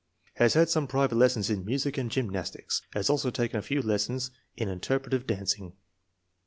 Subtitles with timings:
[0.37, 2.81] Has had some private lessons in music and gymnastics.
[2.93, 5.73] Has also taken a few lessons in interpretative dancing.